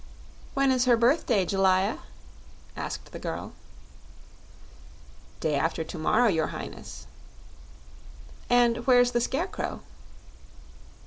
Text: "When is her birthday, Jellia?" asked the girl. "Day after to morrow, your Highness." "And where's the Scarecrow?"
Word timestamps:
"When 0.55 0.71
is 0.71 0.85
her 0.85 0.97
birthday, 0.97 1.45
Jellia?" 1.45 1.99
asked 2.75 3.11
the 3.11 3.19
girl. 3.19 3.53
"Day 5.39 5.53
after 5.53 5.83
to 5.83 5.97
morrow, 5.99 6.27
your 6.27 6.47
Highness." 6.47 7.05
"And 8.49 8.77
where's 8.87 9.11
the 9.11 9.21
Scarecrow?" 9.21 9.81